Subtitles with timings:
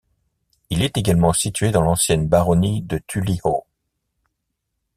[0.71, 3.67] Il est également situé dans l'ancienne baronnie de Tullyhaw.